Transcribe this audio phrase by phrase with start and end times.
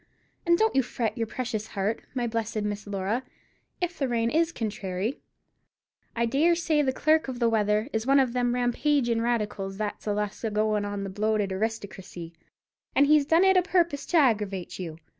[0.47, 3.21] And don't you fret your precious heart, my blessed Miss Laura,
[3.79, 5.19] if the rain is contrairy.
[6.15, 10.07] I dare say the clerk of the weather is one of them rampagin' radicals that's
[10.07, 12.33] allus a goin' on about the bloated aristocracy,
[12.95, 14.97] and he's done it a purpose to aggeravate you.